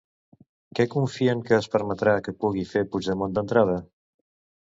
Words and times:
Què 0.77 0.85
confien 0.93 1.43
que 1.49 1.53
es 1.57 1.67
permetrà 1.75 2.15
que 2.27 2.35
pugui 2.45 2.65
fer 2.71 2.83
Puigdemont, 2.95 3.37
d'entrada? 3.39 3.79